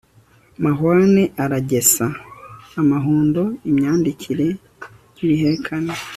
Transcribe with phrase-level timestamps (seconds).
[0.63, 2.05] mahwane aragesa
[2.81, 4.47] amahundo.imyandikire
[5.15, 5.95] y'ibihekane